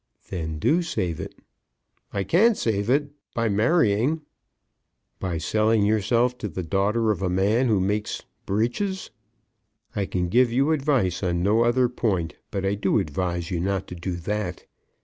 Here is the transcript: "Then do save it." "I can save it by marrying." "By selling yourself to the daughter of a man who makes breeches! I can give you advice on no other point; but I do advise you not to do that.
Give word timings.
"Then 0.29 0.57
do 0.57 0.81
save 0.81 1.19
it." 1.19 1.35
"I 2.11 2.23
can 2.23 2.55
save 2.55 2.89
it 2.89 3.11
by 3.35 3.49
marrying." 3.49 4.21
"By 5.19 5.37
selling 5.37 5.85
yourself 5.85 6.35
to 6.39 6.47
the 6.47 6.63
daughter 6.63 7.11
of 7.11 7.21
a 7.21 7.29
man 7.29 7.67
who 7.67 7.79
makes 7.79 8.23
breeches! 8.47 9.11
I 9.95 10.07
can 10.07 10.27
give 10.29 10.51
you 10.51 10.71
advice 10.71 11.21
on 11.21 11.43
no 11.43 11.63
other 11.63 11.87
point; 11.87 12.33
but 12.49 12.65
I 12.65 12.73
do 12.73 12.97
advise 12.97 13.51
you 13.51 13.59
not 13.59 13.85
to 13.89 13.95
do 13.95 14.15
that. 14.15 14.65